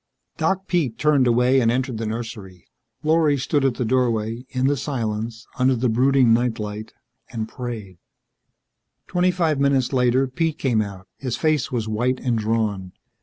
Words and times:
Doc 0.35 0.65
Pete 0.65 0.97
turned 0.97 1.27
away 1.27 1.59
and 1.59 1.69
entered 1.69 1.99
the 1.99 2.07
nursery. 2.07 2.65
Lorry 3.03 3.37
stood 3.37 3.63
at 3.63 3.75
the 3.75 3.85
doorway, 3.85 4.47
in 4.49 4.65
the 4.65 4.75
silence, 4.75 5.45
under 5.59 5.75
the 5.75 5.89
brooding 5.89 6.33
night 6.33 6.57
light, 6.57 6.91
and 7.29 7.47
prayed. 7.47 7.99
Twenty 9.05 9.29
five 9.29 9.59
minutes 9.59 9.93
later, 9.93 10.25
Pete 10.27 10.57
came 10.57 10.81
out. 10.81 11.07
His 11.19 11.37
face 11.37 11.71
was 11.71 11.87
white 11.87 12.19
and 12.19 12.35
drawn. 12.35 12.93